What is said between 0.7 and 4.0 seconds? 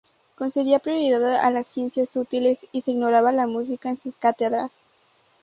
prioridad a las ciencias útiles y se ignoraba la música en